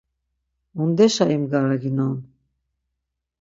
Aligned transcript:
Mundeşa 0.75 1.25
imgaraginon? 1.35 2.17